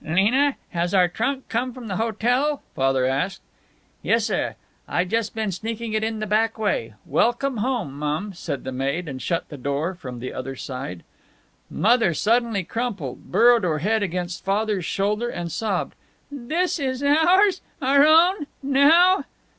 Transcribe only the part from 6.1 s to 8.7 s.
the back way. Welcome home, mum," said